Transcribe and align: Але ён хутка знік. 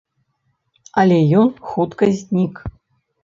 Але 1.01 1.19
ён 1.41 1.47
хутка 1.69 2.09
знік. 2.21 2.55